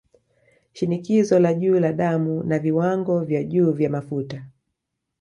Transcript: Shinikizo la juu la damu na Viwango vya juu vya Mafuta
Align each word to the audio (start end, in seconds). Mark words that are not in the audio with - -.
Shinikizo 0.73 1.39
la 1.39 1.53
juu 1.53 1.79
la 1.79 1.93
damu 1.93 2.43
na 2.43 2.59
Viwango 2.59 3.19
vya 3.23 3.43
juu 3.43 3.71
vya 3.71 3.89
Mafuta 3.89 4.47